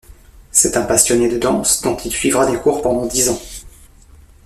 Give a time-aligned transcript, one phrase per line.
[0.49, 3.39] C'est un passionné de danse dont il suivra des cours pendant dix ans.